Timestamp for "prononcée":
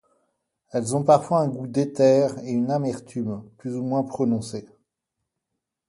4.01-4.67